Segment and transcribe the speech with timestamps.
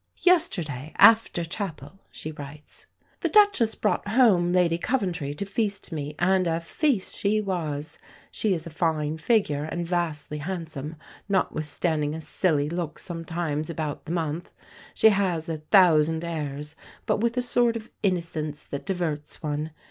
[0.23, 2.87] "Yesterday after chapel," she writes,
[3.19, 7.99] "the Duchess brought home Lady Coventry to feast me and a feast she was!
[8.31, 10.95] She is a fine figure and vastly handsome,
[11.29, 14.49] notwithstanding a silly look sometimes about the month;
[14.95, 16.75] she has a thousand airs,
[17.05, 19.69] but with a sort of innocence that diverts one!